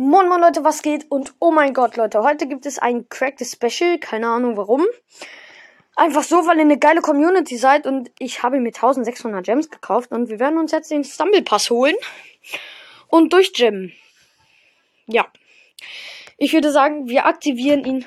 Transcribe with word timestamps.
Moin 0.00 0.28
Moin 0.28 0.40
Leute, 0.40 0.62
was 0.62 0.82
geht? 0.82 1.10
Und 1.10 1.34
oh 1.40 1.50
mein 1.50 1.74
Gott 1.74 1.96
Leute, 1.96 2.22
heute 2.22 2.46
gibt 2.46 2.66
es 2.66 2.78
ein 2.78 3.08
Cracked 3.08 3.44
Special, 3.44 3.98
keine 3.98 4.28
Ahnung 4.28 4.56
warum. 4.56 4.86
Einfach 5.96 6.22
so, 6.22 6.46
weil 6.46 6.58
ihr 6.58 6.62
eine 6.62 6.78
geile 6.78 7.00
Community 7.00 7.56
seid 7.56 7.84
und 7.84 8.08
ich 8.20 8.44
habe 8.44 8.60
mir 8.60 8.68
1600 8.68 9.44
Gems 9.44 9.70
gekauft 9.70 10.12
und 10.12 10.28
wir 10.28 10.38
werden 10.38 10.56
uns 10.60 10.70
jetzt 10.70 10.92
den 10.92 11.02
Stumble 11.02 11.42
Pass 11.42 11.70
holen 11.70 11.96
und 13.08 13.32
durchgemmen. 13.32 13.92
Ja. 15.06 15.26
Ich 16.36 16.52
würde 16.52 16.70
sagen, 16.70 17.08
wir 17.08 17.26
aktivieren 17.26 17.84
ihn. 17.84 18.06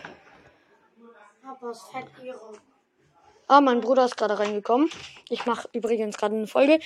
Ah, 3.49 3.59
mein 3.59 3.81
Bruder 3.81 4.05
ist 4.05 4.15
gerade 4.15 4.39
reingekommen. 4.39 4.89
Ich 5.27 5.45
mache 5.45 5.67
übrigens 5.73 6.17
gerade 6.17 6.37
eine 6.37 6.47
Folge. 6.47 6.79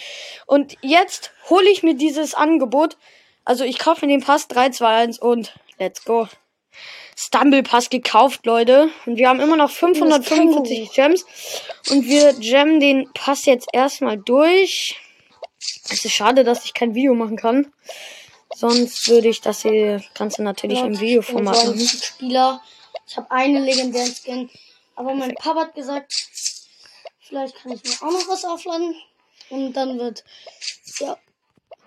Und 0.47 0.77
jetzt 0.81 1.31
hole 1.47 1.69
ich 1.69 1.83
mir 1.83 1.93
dieses 1.93 2.33
Angebot. 2.33 2.97
Also 3.45 3.63
ich 3.63 3.79
kaufe 3.79 4.05
mir 4.05 4.11
den 4.11 4.23
Pass 4.25 4.47
3, 4.47 4.71
2, 4.71 4.87
1 4.87 5.19
und 5.19 5.53
let's 5.77 6.03
go. 6.03 6.27
Stumble 7.15 7.63
Pass 7.63 7.89
gekauft, 7.89 8.45
Leute. 8.45 8.89
Und 9.05 9.17
wir 9.17 9.29
haben 9.29 9.39
immer 9.39 9.55
noch 9.55 9.69
545 9.69 10.91
Gems. 10.91 11.25
Und 11.89 12.05
wir 12.05 12.33
gemmen 12.33 12.81
den 12.81 13.09
Pass 13.13 13.45
jetzt 13.45 13.69
erstmal 13.71 14.17
durch. 14.17 14.99
Es 15.89 16.03
ist 16.03 16.11
schade, 16.11 16.43
dass 16.43 16.65
ich 16.65 16.73
kein 16.73 16.93
Video 16.93 17.13
machen 17.13 17.37
kann. 17.37 17.71
Sonst 18.53 19.07
würde 19.07 19.29
ich 19.29 19.41
das 19.41 19.61
hier 19.61 20.03
Ganze 20.13 20.43
natürlich 20.43 20.79
im 20.79 20.99
Videoformat 20.99 21.55
machen. 21.55 21.79
Spieler. 21.79 22.61
Ich 23.07 23.15
habe 23.15 23.31
eine 23.31 23.59
legendären 23.59 24.13
Skin. 24.13 24.49
Aber 24.95 25.13
mein 25.13 25.35
Papa 25.35 25.61
hat 25.61 25.75
gesagt, 25.75 26.11
vielleicht 27.21 27.55
kann 27.55 27.73
ich 27.73 27.83
mir 27.83 28.07
auch 28.07 28.11
noch 28.11 28.27
was 28.27 28.43
aufladen. 28.43 28.95
Und 29.49 29.73
dann 29.73 29.99
wird, 29.99 30.23
ja. 30.99 31.17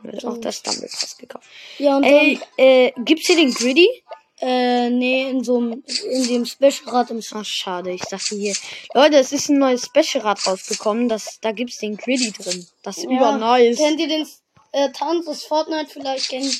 Wird 0.02 0.24
auch 0.24 0.38
der 0.38 0.52
Stumble 0.52 0.88
Pass 0.88 1.16
gekauft. 1.18 1.46
Ja, 1.78 1.96
und 1.96 2.04
Ey, 2.04 2.40
äh, 2.56 2.92
gibt's 2.98 3.26
hier 3.26 3.36
den 3.36 3.52
Gritty? 3.52 3.88
dann, 4.40 4.48
äh, 4.48 4.90
nee, 4.90 5.28
in 5.30 5.42
so 5.42 5.56
einem, 5.56 5.82
in 6.12 6.28
dem 6.28 6.46
Special-Rad 6.46 7.10
im 7.10 7.20
Ach, 7.34 7.44
schade. 7.44 7.90
Ich 7.90 8.02
dachte 8.02 8.36
hier. 8.36 8.54
Leute, 8.94 9.16
es 9.16 9.32
ist 9.32 9.48
ein 9.48 9.58
neues 9.58 9.86
Special-Rad 9.86 10.46
rausgekommen. 10.46 11.08
Das, 11.08 11.38
da 11.40 11.50
gibt's 11.52 11.78
den 11.78 11.96
Gritty 11.96 12.30
drin. 12.32 12.66
Das 12.84 12.98
ist 12.98 13.04
Ja. 13.04 13.10
übernice. 13.10 13.78
Kennt 13.78 13.98
ihr 14.00 14.06
den 14.08 14.28
äh, 14.72 14.90
Tanz 14.92 15.26
aus 15.26 15.42
Fortnite? 15.44 15.90
Vielleicht 15.90 16.28
kennen 16.28 16.52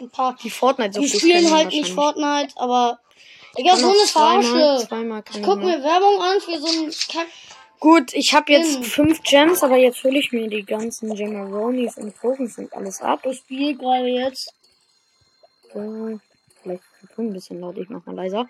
ein 0.00 0.10
paar. 0.10 0.36
Die 0.42 0.50
Fortnite 0.50 0.94
so 0.94 1.00
Die 1.00 1.08
spielen 1.08 1.50
halt 1.52 1.68
nicht 1.68 1.92
Fortnite, 1.92 2.52
aber. 2.56 2.98
Digga, 3.56 3.76
so 3.76 3.90
eine 3.90 3.98
Zweimal, 4.06 4.42
Verarsche. 4.42 4.86
zweimal 4.88 5.22
kann 5.22 5.34
Ich 5.36 5.40
ich 5.42 5.46
guck 5.46 5.58
mir 5.58 5.82
Werbung 5.84 6.22
an 6.22 6.40
für 6.40 6.58
so 6.58 6.66
einen 6.66 6.90
Kack. 7.12 7.26
Gut, 7.82 8.14
ich 8.14 8.32
habe 8.32 8.52
jetzt 8.52 8.84
fünf 8.84 9.24
Gems, 9.24 9.64
aber 9.64 9.76
jetzt 9.76 10.04
hole 10.04 10.16
ich 10.16 10.30
mir 10.30 10.46
die 10.46 10.62
ganzen 10.62 11.16
Gemaronis 11.16 11.96
und 11.96 12.16
Tokens 12.16 12.56
und 12.56 12.72
alles 12.72 13.00
ab. 13.00 13.22
Das 13.24 13.38
Spiel 13.38 13.76
gerade 13.76 14.06
jetzt. 14.06 14.54
So, 15.74 16.20
vielleicht 16.62 16.84
ein 17.18 17.32
bisschen 17.32 17.58
laut, 17.58 17.76
ich 17.78 17.88
mach 17.88 18.06
mal 18.06 18.14
leiser. 18.14 18.48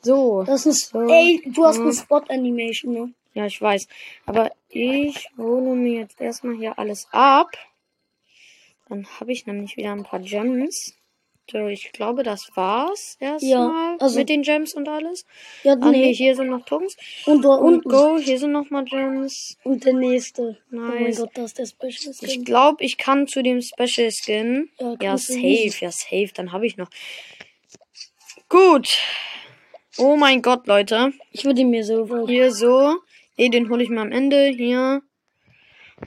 So, 0.00 0.42
Das 0.44 0.64
ist. 0.64 0.88
So. 0.88 1.00
Ey, 1.06 1.42
du 1.54 1.66
hast 1.66 1.76
Ja. 1.76 1.82
eine 1.82 1.92
Spot-Animation, 1.92 2.94
ne? 2.94 3.12
ja, 3.34 3.44
ich 3.44 3.60
weiß. 3.60 3.86
Aber 4.24 4.50
ich 4.70 5.28
hole 5.36 5.74
mir 5.76 6.00
jetzt 6.00 6.18
erstmal 6.18 6.56
hier 6.56 6.78
alles 6.78 7.06
ab. 7.10 7.50
Dann 8.88 9.06
habe 9.20 9.32
ich 9.32 9.44
nämlich 9.44 9.76
wieder 9.76 9.92
ein 9.92 10.04
paar 10.04 10.20
Gems. 10.20 10.94
Ich 11.70 11.92
glaube, 11.92 12.22
das 12.22 12.50
war's 12.54 13.16
erstmal 13.20 13.96
also- 13.98 14.18
mit 14.18 14.28
den 14.28 14.42
Gems 14.42 14.72
und 14.74 14.88
alles. 14.88 15.26
Ja, 15.64 15.72
Ah, 15.74 15.90
nee, 15.90 15.98
nee. 16.06 16.14
hier 16.14 16.34
sind 16.34 16.48
noch 16.48 16.64
Tokens. 16.64 16.96
Und 17.26 17.44
da 17.44 17.56
Und 17.56 17.74
unten. 17.84 17.88
go, 17.90 18.16
hier 18.18 18.38
sind 18.38 18.52
noch 18.52 18.70
mal 18.70 18.84
Gems. 18.84 19.58
Und 19.64 19.84
der 19.84 19.92
nächste. 19.94 20.58
Oh 20.72 20.76
mein 20.76 21.02
Nice. 21.04 21.18
Gott, 21.18 21.30
das 21.34 21.52
ist 21.52 21.58
der 21.58 21.66
Special 21.66 22.14
Ich 22.22 22.30
Skin. 22.32 22.44
glaube, 22.44 22.82
ich 22.84 22.96
kann 22.96 23.26
zu 23.26 23.42
dem 23.42 23.60
Special 23.60 24.10
Skin. 24.10 24.70
Ja, 24.80 24.94
Ja, 25.00 25.18
safe, 25.18 25.38
nicht. 25.40 25.80
ja, 25.80 25.90
safe. 25.90 26.30
Dann 26.34 26.52
habe 26.52 26.66
ich 26.66 26.76
noch. 26.78 26.88
Gut. 28.48 28.88
Oh 29.98 30.16
mein 30.16 30.40
Gott, 30.42 30.66
Leute. 30.66 31.12
Ich 31.32 31.44
würde 31.44 31.60
ihn 31.60 31.70
mir 31.70 31.84
so. 31.84 32.26
Hier 32.26 32.52
so. 32.52 32.96
Ey, 33.36 33.50
den 33.50 33.68
hole 33.68 33.82
ich 33.82 33.90
mir 33.90 34.00
am 34.00 34.12
Ende. 34.12 34.46
Hier. 34.46 35.02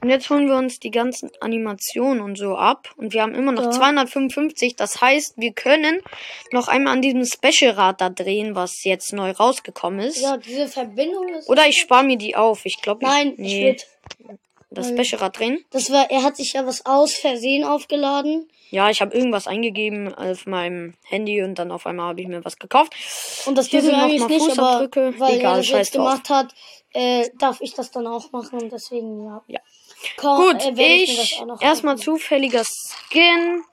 Und 0.02 0.10
jetzt 0.10 0.30
holen 0.30 0.48
wir 0.48 0.56
uns 0.56 0.80
die 0.80 0.92
ganzen 0.92 1.32
Animationen 1.40 2.22
und 2.22 2.38
so 2.38 2.56
ab. 2.56 2.90
Und 2.98 3.14
wir 3.14 3.22
haben 3.22 3.34
immer 3.34 3.52
noch 3.52 3.64
Ja. 3.64 3.72
255. 3.72 4.76
Das 4.76 5.02
heißt, 5.02 5.34
wir 5.38 5.54
können 5.54 6.02
noch 6.52 6.68
einmal 6.68 6.94
an 6.94 7.02
diesem 7.02 7.26
Special-Rad 7.26 8.02
da 8.02 8.10
drehen, 8.10 8.56
was 8.56 8.84
jetzt 8.84 9.14
neu 9.14 9.32
rausgekommen 9.32 10.00
ist. 10.02 10.22
Ja, 10.22 10.38
diese 10.38 10.68
Verbindung 10.68 11.30
ist. 11.30 11.50
Oder 11.50 11.68
ich 11.68 11.78
spare 11.80 12.04
mir 12.04 12.18
die 12.18 12.36
auf. 12.36 12.66
Ich 12.66 12.82
glaube, 12.82 13.06
Nein, 13.06 13.34
ich, 13.38 13.40
ich 13.40 13.54
nee, 13.54 13.78
würde. 14.28 14.40
das 14.70 14.90
Special-Rad 14.90 15.40
drehen. 15.40 15.64
Das 15.72 15.92
war, 15.92 16.10
er 16.12 16.24
hat 16.24 16.36
sich 16.38 16.54
ja 16.54 16.66
was 16.66 16.86
aus 16.86 17.14
Versehen 17.14 17.64
aufgeladen. 17.64 18.48
Ja, 18.72 18.90
ich 18.90 19.00
habe 19.00 19.16
irgendwas 19.16 19.48
eingegeben 19.48 20.14
auf 20.14 20.48
meinem 20.48 20.96
Handy 21.04 21.42
und 21.44 21.58
dann 21.60 21.72
auf 21.72 21.86
einmal 21.86 22.10
habe 22.10 22.22
ich 22.22 22.28
mir 22.28 22.44
was 22.44 22.58
gekauft. 22.58 22.94
Und 23.46 23.58
das 23.58 23.70
dürfen 23.70 23.90
wir 23.90 23.98
eigentlich 23.98 24.28
nicht, 24.28 24.42
aber 24.58 24.80
Fußabdrücke. 24.80 25.14
weil 25.20 25.38
Egal, 25.38 25.64
er 25.64 25.78
das 25.80 25.92
gemacht 25.92 26.30
hat, 26.30 26.54
äh, 26.94 27.30
darf 27.40 27.62
ich 27.62 27.74
das 27.74 27.92
dann 27.92 28.08
auch 28.08 28.32
machen 28.32 28.60
und 28.62 28.72
deswegen 28.72 29.24
ja. 29.26 29.44
Ja. 29.48 29.60
Komm, 30.18 30.38
Gut, 30.38 30.64
äh, 30.78 31.04
ich, 31.04 31.42
ich 31.42 31.62
erstmal 31.62 31.98
zufälliger 31.98 32.64
Skin. 32.64 33.64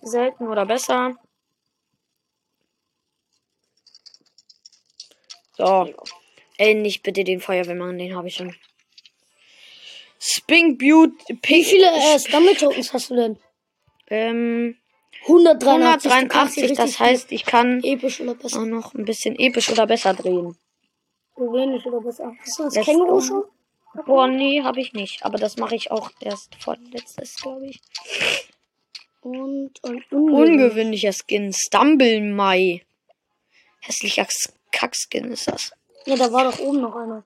Selten 0.00 0.48
oder 0.48 0.66
besser. 0.66 1.16
So. 5.56 5.94
Ey, 6.56 6.74
nicht 6.74 7.02
bitte 7.02 7.24
den 7.24 7.40
Feuerwehrmann, 7.40 7.98
den 7.98 8.14
habe 8.14 8.28
ich 8.28 8.34
schon. 8.34 8.54
Spink 10.18 10.78
Beauty. 10.78 11.38
Wie 11.42 11.64
viele 11.64 11.86
äh, 11.86 12.18
Stumble 12.18 12.54
Tokens 12.54 12.92
hast 12.92 13.10
du 13.10 13.14
denn? 13.14 13.38
Ähm, 14.08 14.76
183. 15.22 16.10
Du 16.12 16.28
kannst 16.28 16.56
die 16.56 16.62
183, 16.62 16.76
das 16.76 17.00
heißt, 17.00 17.32
ich 17.32 17.44
kann 17.44 17.82
episch 17.82 18.20
oder 18.20 18.34
besser. 18.34 18.60
auch 18.60 18.64
noch 18.64 18.94
ein 18.94 19.04
bisschen 19.04 19.38
episch 19.38 19.70
oder 19.70 19.86
besser 19.86 20.14
drehen. 20.14 20.56
Wenig 21.36 21.84
oder 21.86 22.00
besser. 22.00 22.32
Hast 22.40 22.58
du 22.58 22.62
das 22.64 22.74
Känguru 22.74 23.20
schon? 23.20 23.44
Boah, 24.06 24.26
nee, 24.28 24.62
habe 24.62 24.80
ich 24.80 24.92
nicht. 24.92 25.24
Aber 25.24 25.38
das 25.38 25.56
mache 25.56 25.76
ich 25.76 25.90
auch 25.90 26.10
erst 26.20 26.54
vorletztes, 26.56 27.36
glaube 27.36 27.66
ich. 27.68 27.80
Und 29.20 29.72
ein 29.84 30.04
ungewöhnlich. 30.10 30.50
Ungewöhnlicher 30.50 31.12
Skin. 31.12 31.52
Stumble 31.52 32.20
Mai. 32.20 32.82
Hässlicher 33.80 34.26
Kackskin 34.72 35.30
ist 35.30 35.48
das. 35.48 35.72
Ja, 36.06 36.16
da 36.16 36.32
war 36.32 36.44
doch 36.44 36.58
oben 36.58 36.80
noch 36.80 36.96
einer. 36.96 37.24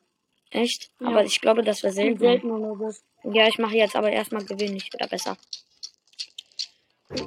Echt? 0.51 0.91
Ja. 1.01 1.09
Aber 1.09 1.25
ich 1.25 1.41
glaube, 1.41 1.62
das 1.62 1.83
wäre 1.83 1.93
selten. 1.93 2.19
Selten 2.19 2.51
oder 2.51 2.78
was? 2.78 3.03
Ja, 3.25 3.49
ich 3.49 3.59
mache 3.59 3.77
jetzt 3.77 3.97
aber 3.97 4.11
erstmal 4.11 4.45
gewöhnlich 4.45 4.91
oder 4.95 5.09
besser. 5.09 5.37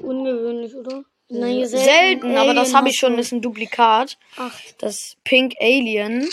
Ungewöhnlich, 0.02 0.76
oder? 0.76 1.04
Nein, 1.28 1.66
selten, 1.66 2.36
aber 2.36 2.54
das 2.54 2.74
habe 2.74 2.90
ich 2.90 2.98
schon. 2.98 3.16
Das 3.16 3.28
ist 3.28 3.32
ein 3.32 3.42
Duplikat. 3.42 4.18
Acht. 4.38 4.76
Das 4.80 5.16
Pink 5.24 5.54
Alien. 5.60 6.30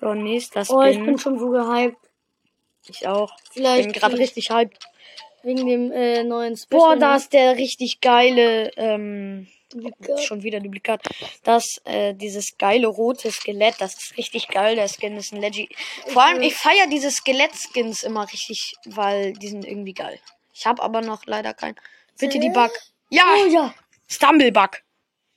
So, 0.00 0.14
nächster 0.14 0.64
Oh, 0.68 0.82
ich 0.82 0.94
Skin. 0.96 1.06
bin 1.06 1.18
schon 1.18 1.38
so 1.38 1.50
gehypt. 1.50 1.96
ich 2.88 3.06
auch. 3.06 3.32
Ich 3.44 3.50
Vielleicht 3.52 3.84
bin 3.84 3.92
gerade 3.92 4.14
ich 4.14 4.20
richtig 4.20 4.50
hyped. 4.50 4.78
wegen 5.42 5.66
dem 5.66 5.92
äh, 5.92 6.22
neuen 6.24 6.56
Special. 6.56 6.80
Boah, 6.80 6.96
da 6.96 7.10
ne? 7.12 7.16
ist 7.16 7.32
der 7.32 7.56
richtig 7.56 8.00
geile, 8.00 8.70
ähm, 8.76 9.46
Duplikat. 9.70 10.22
schon 10.22 10.42
wieder 10.42 10.60
Duplikat. 10.60 11.02
Das, 11.44 11.80
äh, 11.84 12.14
dieses 12.14 12.56
geile 12.58 12.86
rote 12.86 13.30
Skelett, 13.30 13.74
das 13.80 13.94
ist 13.94 14.16
richtig 14.16 14.48
geil. 14.48 14.76
Der 14.76 14.88
Skin 14.88 15.16
ist 15.16 15.32
ein 15.32 15.40
Legit. 15.40 15.70
Vor 16.08 16.22
allem, 16.22 16.40
ich 16.42 16.54
feiere 16.54 16.86
diese 16.88 17.10
Skelett-Skins 17.10 18.02
immer 18.04 18.30
richtig, 18.32 18.74
weil 18.86 19.32
die 19.34 19.48
sind 19.48 19.64
irgendwie 19.66 19.92
geil. 19.94 20.18
Ich 20.54 20.66
habe 20.66 20.82
aber 20.82 21.00
noch 21.02 21.26
leider 21.26 21.54
keinen. 21.54 21.76
Bitte 22.18 22.38
die 22.40 22.50
Bug. 22.50 22.70
Ja, 23.10 23.24
Oh 23.44 23.46
ja. 23.46 23.74
Stumblebug. 24.08 24.82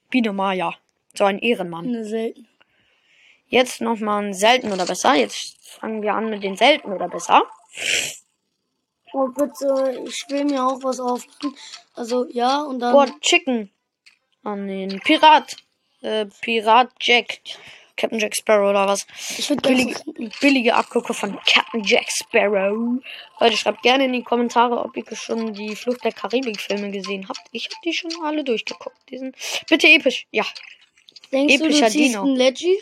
Biene 0.10 0.34
Maya. 0.34 0.74
So 1.14 1.26
ein 1.26 1.40
Ehrenmann. 1.40 1.86
Eine 1.88 2.06
selten. 2.06 2.48
Jetzt 3.52 3.82
nochmal 3.82 4.24
ein 4.24 4.34
selten 4.34 4.72
oder 4.72 4.86
besser. 4.86 5.14
Jetzt 5.14 5.58
fangen 5.62 6.02
wir 6.02 6.14
an 6.14 6.30
mit 6.30 6.42
den 6.42 6.56
selten 6.56 6.94
oder 6.94 7.10
besser. 7.10 7.44
Oh 9.12 9.28
bitte, 9.28 10.02
ich 10.08 10.24
will 10.30 10.46
mir 10.46 10.66
auch 10.66 10.82
was 10.84 11.02
aufladen. 11.02 11.58
Also 11.94 12.26
ja, 12.30 12.62
und 12.62 12.80
dann. 12.80 12.94
Boah, 12.94 13.08
Chicken. 13.20 13.70
Ah, 14.46 14.56
nee, 14.56 14.86
ein 14.86 15.02
Pirat. 15.02 15.58
Äh, 16.02 16.28
Pirat 16.42 16.92
Jack. 17.02 17.42
Captain 17.98 18.20
Jack 18.20 18.38
Sparrow 18.38 18.70
oder 18.70 18.88
was? 18.88 19.06
ich 19.38 19.50
würde 19.50 19.68
Billige, 19.68 19.94
gerne. 19.94 20.32
billige 20.40 20.74
Abgucke 20.74 21.14
von 21.14 21.38
Captain 21.46 21.84
Jack 21.84 22.10
Sparrow. 22.10 23.02
Leute, 23.42 23.58
schreibt 23.58 23.84
gerne 23.84 24.06
in 24.06 24.14
die 24.14 24.24
Kommentare, 24.24 24.80
ob 24.80 24.96
ihr 24.96 25.04
schon 25.14 25.54
die 25.54 25.76
Flucht 25.76 26.06
der 26.06 26.14
Karibik-Filme 26.14 26.90
gesehen 26.90 27.28
habt. 27.28 27.42
Ich 27.52 27.66
habe 27.66 27.76
die 27.84 27.92
schon 27.92 28.12
alle 28.24 28.46
durchgeguckt. 28.46 28.98
Die 29.10 29.18
sind 29.18 29.36
bitte 29.70 29.88
episch. 29.90 30.26
Ja. 30.32 30.46
Denkst 31.34 31.58
du, 31.58 31.60
du 31.60 31.66
epischer 31.66 31.90
ziehst 31.90 32.16
Dino. 32.16 32.24
Leggy? 32.24 32.82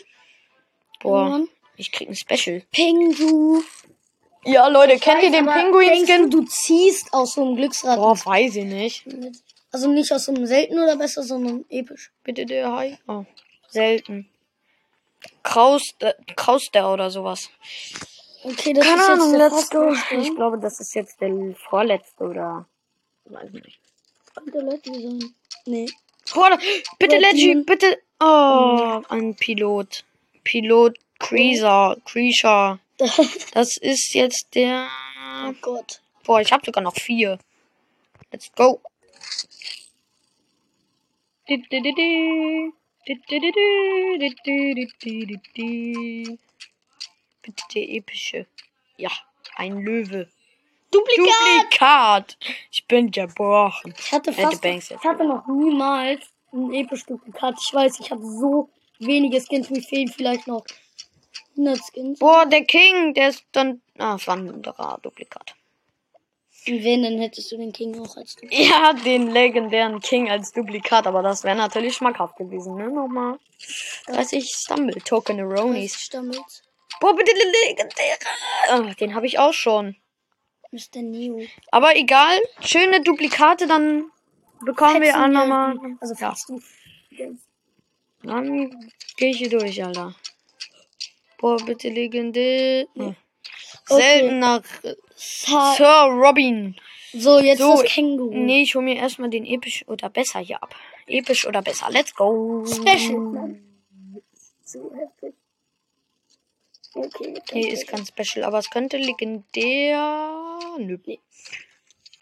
Boah, 1.00 1.40
ich 1.76 1.92
krieg 1.92 2.08
ein 2.08 2.16
Special. 2.16 2.62
Pingu. 2.72 3.62
Ja, 4.44 4.68
Leute, 4.68 4.98
kennt 4.98 5.22
ihr 5.22 5.30
den 5.30 5.46
Pinguin-Skin? 5.46 6.30
Du, 6.30 6.40
du 6.42 6.46
ziehst 6.46 7.12
aus 7.12 7.34
so 7.34 7.42
einem 7.44 7.56
Glücksrad? 7.56 7.96
Boah, 7.98 8.16
weiß 8.16 8.56
ich 8.56 8.64
nicht. 8.64 9.04
Also 9.72 9.88
nicht 9.88 10.10
aus 10.12 10.24
so 10.24 10.32
einem 10.34 10.46
selten 10.46 10.78
oder 10.78 10.96
besser, 10.96 11.22
sondern 11.22 11.64
episch. 11.68 12.10
Bitte 12.24 12.46
der 12.46 12.72
Hai. 12.72 12.98
Oh, 13.06 13.24
selten. 13.68 14.28
Kraus, 15.42 15.82
äh, 16.00 16.14
Krauster 16.36 16.92
oder 16.92 17.10
sowas. 17.10 17.50
Okay, 18.42 18.72
das 18.72 18.86
Keine 18.86 19.02
ist 19.02 19.08
Ahnung, 19.10 19.30
jetzt 19.32 19.38
der 19.40 19.48
let's 19.50 19.70
go. 19.70 19.78
Postbus, 19.88 20.26
Ich 20.26 20.34
glaube, 20.34 20.58
das 20.58 20.80
ist 20.80 20.94
jetzt 20.94 21.20
der 21.20 21.30
vorletzte 21.68 22.24
oder. 22.24 22.66
Weiß 23.26 23.50
nicht. 23.52 23.78
Könnte 24.34 24.58
Leggy 24.60 24.92
sein. 25.02 25.34
Nee. 25.66 25.86
Da- 26.34 26.58
bitte 26.98 27.18
Leggy, 27.18 27.54
bitte. 27.56 27.98
Oh, 28.18 29.02
ein 29.08 29.34
Pilot. 29.36 30.04
Pilot 30.44 30.98
Creaser, 31.18 31.96
Creature. 32.04 32.78
Das 33.54 33.76
ist 33.76 34.12
jetzt 34.14 34.54
der. 34.54 34.88
oh 35.46 35.54
Gott. 35.60 36.00
Boah, 36.24 36.40
ich 36.40 36.52
habe 36.52 36.64
sogar 36.64 36.82
noch 36.82 36.94
vier. 36.94 37.38
Let's 38.30 38.52
go. 38.52 38.80
Bitte 47.42 47.80
epische. 47.80 48.46
Ja, 48.96 49.10
ein 49.56 49.80
Löwe. 49.80 50.28
Duplikat! 50.90 51.26
Duplikat. 51.26 52.38
Ich 52.70 52.86
bin 52.86 53.10
gebrochen. 53.10 53.94
Ich 53.98 54.12
hatte 54.12 54.32
fast, 54.32 54.64
ich 54.64 54.90
hatte 55.04 55.24
noch 55.24 55.46
niemals 55.46 56.20
ein 56.52 56.72
episch 56.74 57.06
Duplikat. 57.06 57.56
Ich 57.60 57.72
weiß, 57.72 58.00
ich 58.00 58.10
habe 58.10 58.22
so 58.22 58.68
wenige 59.00 59.40
Skins. 59.40 59.70
Mir 59.70 59.82
fehlen 59.82 60.08
vielleicht 60.08 60.46
noch 60.46 60.64
100 61.56 61.78
Skins. 61.84 62.18
Boah, 62.18 62.46
der 62.46 62.64
King, 62.64 63.14
der 63.14 63.30
ist 63.30 63.44
dann. 63.52 63.82
Ah, 63.98 64.16
war 64.24 64.36
ein 64.36 64.48
anderer 64.48 64.98
Duplikat. 65.02 65.54
Wen, 66.66 67.02
dann 67.02 67.18
hättest 67.18 67.50
du 67.52 67.56
den 67.56 67.72
King 67.72 67.98
auch 68.00 68.16
als 68.16 68.36
Duplikat. 68.36 68.68
Ja, 68.68 68.92
den 68.92 69.30
legendären 69.30 69.98
King 70.00 70.30
als 70.30 70.52
Duplikat, 70.52 71.06
aber 71.06 71.22
das 71.22 71.42
wäre 71.42 71.56
natürlich 71.56 71.94
schmackhaft 71.96 72.36
gewesen, 72.36 72.76
ne? 72.76 72.90
Nochmal. 72.90 73.38
30 74.06 74.46
Stumble 74.48 75.00
Token 75.02 75.40
Aronis. 75.40 76.10
Boah, 77.00 77.16
bitte 77.16 77.32
der 77.34 77.68
legendäre. 77.68 78.18
Ah, 78.68 78.94
den 78.94 79.14
habe 79.14 79.26
ich 79.26 79.38
auch 79.38 79.54
schon. 79.54 79.96
Mr. 80.70 81.02
Neo. 81.02 81.40
Aber 81.70 81.96
egal, 81.96 82.38
schöne 82.60 83.00
Duplikate, 83.02 83.66
dann 83.66 84.10
bekommen 84.64 85.00
wir 85.00 85.18
auch 85.20 85.28
nochmal. 85.28 85.76
Also, 86.00 86.14
Ja, 86.14 86.34
du. 86.46 86.60
Dann 88.30 88.92
gehe 89.16 89.30
ich 89.30 89.38
hier 89.38 89.50
durch, 89.50 89.82
Alter. 89.84 90.14
Boah, 91.38 91.56
bitte 91.64 91.88
legendär. 91.88 92.86
Hm. 92.94 93.16
Okay. 93.88 94.02
Seltener 94.02 94.62
Sir 95.16 96.08
Robin. 96.10 96.76
so, 97.12 97.40
jetzt 97.40 97.58
So, 97.58 97.82
das 97.82 97.92
Känguru. 97.92 98.32
Nee, 98.32 98.62
ich 98.62 98.74
hole 98.74 98.84
mir 98.84 98.96
erstmal 98.96 99.30
den 99.30 99.44
episch 99.44 99.84
oder 99.88 100.08
besser 100.08 100.40
hier 100.40 100.62
ab. 100.62 100.74
Episch 101.06 101.46
oder 101.46 101.60
besser. 101.60 101.88
Let's 101.90 102.14
go. 102.14 102.64
Special. 102.66 103.58
So 104.64 104.92
heftig. 104.94 105.34
Okay, 106.94 107.34
Nee, 107.52 107.68
ist 107.68 107.86
kein 107.86 108.04
Special, 108.06 108.44
aber 108.44 108.58
es 108.58 108.70
könnte 108.70 108.96
legendär. 108.96 110.58
Nö. 110.78 110.98
Nee. 111.04 111.20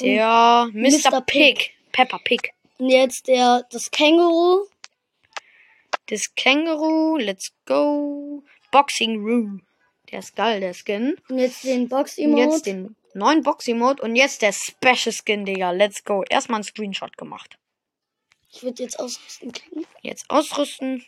Der 0.01 0.69
Mr. 0.73 1.11
Mr. 1.11 1.21
Pig. 1.23 1.75
Pepper 1.93 2.21
Pig. 2.25 2.53
Und 2.79 2.91
jetzt 2.91 3.29
der, 3.29 3.67
das 3.71 3.91
Känguru. 3.91 4.67
Das 6.09 6.35
Känguru. 6.35 7.17
Let's 7.19 7.53
go. 7.67 8.43
Boxing 8.71 9.23
Room. 9.23 9.63
Der 10.11 10.21
ist 10.21 10.37
geil, 10.37 10.61
der 10.61 10.75
Skin. 10.75 11.17
Und 11.29 11.39
jetzt 11.39 11.65
den 11.65 11.83
Und 11.83 11.89
Box-Emote. 11.91 12.43
jetzt 12.43 12.67
den 12.67 12.97
neuen 13.15 13.43
Boxing-Mode. 13.43 14.03
Und 14.03 14.17
jetzt 14.17 14.43
der 14.43 14.53
Special 14.53 15.13
Skin, 15.13 15.45
Digga. 15.45 15.71
Let's 15.73 16.05
go. 16.05 16.25
Erstmal 16.29 16.57
einen 16.57 16.65
Screenshot 16.65 17.17
gemacht. 17.17 17.59
Ich 18.51 18.63
würde 18.63 18.83
jetzt 18.83 18.99
ausrüsten. 18.99 19.53
Jetzt 20.01 20.31
ausrüsten. 20.31 21.05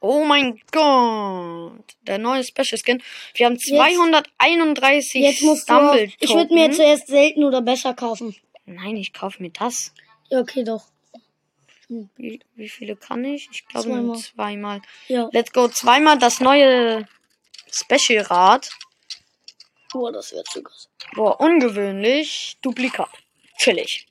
Oh 0.00 0.24
mein 0.24 0.60
Gott. 0.72 1.96
Der 2.02 2.18
neue 2.18 2.42
Special 2.42 2.78
Skin. 2.78 3.02
Wir 3.34 3.46
haben 3.46 3.58
231 3.58 5.14
Jetzt. 5.14 5.44
Auf, 5.44 5.58
Stumble 5.60 6.12
ich 6.18 6.34
würde 6.34 6.52
mir 6.52 6.72
zuerst 6.72 7.06
selten 7.06 7.44
oder 7.44 7.62
besser 7.62 7.94
kaufen. 7.94 8.34
Nein, 8.64 8.96
ich 8.96 9.12
kaufe 9.12 9.40
mir 9.40 9.50
das. 9.50 9.92
Ja, 10.28 10.40
okay, 10.40 10.64
doch. 10.64 10.86
Wie, 11.88 12.40
wie 12.54 12.68
viele 12.68 12.96
kann 12.96 13.24
ich? 13.24 13.48
Ich 13.52 13.66
glaube 13.66 13.90
nur 13.90 14.16
Zweimal. 14.16 14.82
Ja. 15.08 15.28
Let's 15.32 15.52
go. 15.52 15.68
Zweimal 15.68 16.18
das 16.18 16.40
neue 16.40 17.06
Special 17.70 18.24
Rad. 18.24 18.70
Boah, 19.92 20.12
das 20.12 20.32
wird 20.32 20.48
zu 20.48 20.62
krass. 20.62 20.88
Boah, 21.14 21.40
ungewöhnlich. 21.40 22.58
Duplikat. 22.62 23.10
Chillig. 23.58 24.06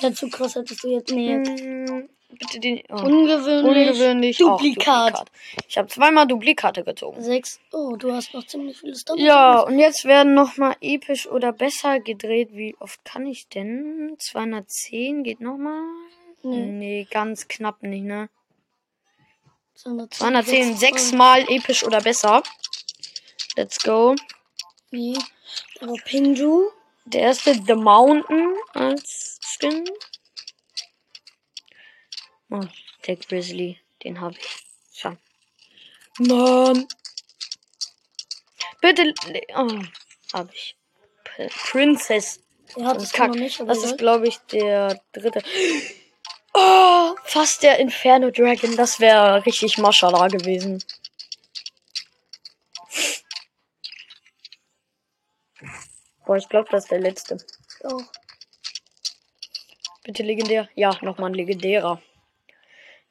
Ja, 0.00 0.12
zu 0.12 0.28
krass 0.28 0.54
hättest 0.54 0.84
du 0.84 0.88
jetzt. 0.88 1.10
Nee. 1.10 1.38
Mm, 1.38 2.08
bitte 2.38 2.60
den. 2.60 2.82
Oh. 2.90 2.96
Ungewöhnlich. 2.96 3.88
Ungewöhnlich. 3.88 4.44
auch 4.44 4.58
Duplikat. 4.58 5.30
Ich 5.68 5.78
habe 5.78 5.88
zweimal 5.88 6.26
Duplikate 6.26 6.84
gezogen. 6.84 7.22
Sechs. 7.22 7.58
Oh, 7.72 7.96
du 7.96 8.12
hast 8.12 8.34
noch 8.34 8.46
ziemlich 8.46 8.78
viele 8.78 8.94
Stumble. 8.94 9.24
Ja, 9.24 9.60
und 9.60 9.78
jetzt 9.78 10.04
werden 10.04 10.34
nochmal 10.34 10.76
episch 10.82 11.26
oder 11.26 11.52
besser 11.52 12.00
gedreht. 12.00 12.50
Wie 12.52 12.76
oft 12.78 13.02
kann 13.04 13.26
ich 13.26 13.48
denn? 13.48 14.14
210 14.18 15.22
geht 15.24 15.40
nochmal? 15.40 15.82
Nee. 16.50 16.66
Nee, 16.66 17.08
ganz 17.10 17.48
knapp 17.48 17.82
nicht, 17.82 18.04
ne? 18.04 18.28
210. 19.74 20.18
210, 20.18 20.76
sechsmal 20.76 21.44
episch 21.50 21.84
oder 21.84 22.00
besser. 22.00 22.42
Let's 23.56 23.78
go. 23.78 24.14
Nee. 24.90 25.18
Aber 25.80 25.94
Pinju. 26.04 26.70
Der 27.04 27.22
erste 27.22 27.54
The 27.54 27.74
Mountain 27.74 28.54
als 28.74 29.38
Skin. 29.42 29.84
Oh, 32.50 32.64
der 33.06 33.16
Grizzly. 33.16 33.80
Den 34.02 34.20
habe 34.20 34.34
ich. 34.38 34.66
Schau. 34.92 35.16
Mann. 36.18 36.86
Bitte. 38.80 39.14
Oh, 39.54 39.68
habe 40.32 40.50
ich. 40.52 40.76
P 41.24 41.48
Princess. 41.48 42.40
Aber 42.74 42.94
Das 42.94 43.14
egal. 43.14 43.36
ist, 43.40 43.98
glaube 43.98 44.28
ich, 44.28 44.38
der 44.50 45.00
dritte. 45.12 45.42
Oh, 46.58 47.14
fast 47.24 47.62
der 47.62 47.78
Inferno 47.78 48.30
Dragon. 48.30 48.76
Das 48.76 48.98
wäre 48.98 49.44
richtig 49.44 49.76
Mashallah 49.76 50.28
gewesen. 50.28 50.82
Boah, 56.24 56.36
ich 56.36 56.48
glaube, 56.48 56.68
das 56.70 56.84
ist 56.84 56.90
der 56.90 57.00
letzte. 57.00 57.36
auch. 57.84 58.02
Bitte 60.04 60.22
legendär. 60.22 60.68
Ja, 60.74 60.96
nochmal 61.02 61.30
ein 61.30 61.34
legendärer. 61.34 62.00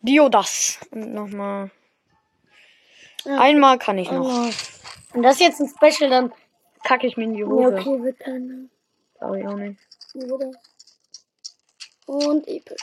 Diodas. 0.02 0.80
Und 0.92 1.14
nochmal. 1.14 1.70
Ja. 3.26 3.40
Einmal 3.40 3.78
kann 3.80 3.98
ich 3.98 4.10
noch. 4.12 4.26
Oh. 4.26 4.52
Und 5.14 5.24
das 5.24 5.36
ist 5.36 5.42
jetzt 5.42 5.60
ein 5.62 5.68
Special, 5.70 6.10
dann. 6.10 6.34
Kacke 6.84 7.08
ich 7.08 7.18
mir 7.18 7.24
in 7.26 7.34
die 7.34 7.42
Ja, 7.42 7.48
Hose. 7.48 7.76
okay, 7.78 8.04
wird 8.04 8.20
keine. 8.20 8.70
Glaube 9.18 9.40
ich 9.40 9.48
auch 9.48 9.56
nicht. 9.56 9.80
Oder? 10.16 10.52
Und 12.06 12.48
episch. 12.48 12.82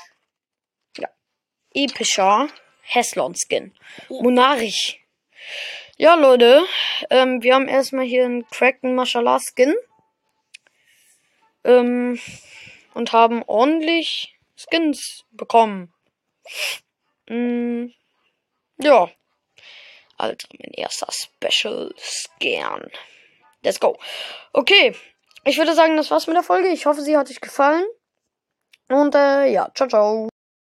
Epischer 1.75 2.49
Heslon-Skin. 2.83 3.75
Ja. 4.09 4.23
Monarch. 4.23 5.01
Ja, 5.97 6.15
Leute. 6.15 6.65
Ähm, 7.11 7.43
wir 7.43 7.55
haben 7.55 7.69
erstmal 7.69 8.05
hier 8.05 8.25
einen 8.25 8.47
Kraken 8.49 8.95
Mashallah 8.95 9.39
Skin. 9.39 9.75
Ähm, 11.65 12.21
und 12.95 13.13
haben 13.13 13.43
ordentlich 13.45 14.37
Skins 14.57 15.25
bekommen. 15.31 15.93
Mm, 17.29 17.87
ja. 18.79 19.11
Alter, 20.19 20.49
mein 20.59 20.73
erster 20.75 21.09
Special 21.11 21.95
Scan. 21.99 22.91
Let's 23.63 23.81
go. 23.81 23.99
Okay. 24.53 24.95
Ich 25.45 25.59
würde 25.59 25.75
sagen, 25.75 25.97
das 25.97 26.11
war's 26.11 26.27
mit 26.27 26.37
der 26.37 26.45
Folge. 26.45 26.69
Ich 26.69 26.87
hoffe, 26.87 27.03
sie 27.03 27.17
hat 27.17 27.31
euch 27.31 27.41
gefallen. 27.41 27.85
Und 28.89 29.15
äh, 29.15 29.47
ja, 29.47 29.71
ciao, 29.75 29.89
ciao. 29.89 30.32